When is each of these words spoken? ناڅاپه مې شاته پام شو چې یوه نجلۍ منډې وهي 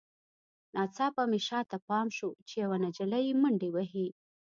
ناڅاپه 0.73 1.23
مې 1.31 1.39
شاته 1.47 1.77
پام 1.87 2.07
شو 2.17 2.29
چې 2.47 2.55
یوه 2.63 2.77
نجلۍ 2.85 3.27
منډې 3.41 3.69
وهي 3.75 4.07